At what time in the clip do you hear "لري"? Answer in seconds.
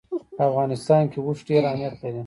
2.01-2.19